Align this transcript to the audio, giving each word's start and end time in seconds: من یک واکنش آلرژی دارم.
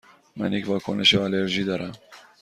من 0.37 0.53
یک 0.53 0.67
واکنش 0.67 1.15
آلرژی 1.15 1.63
دارم. 1.63 1.91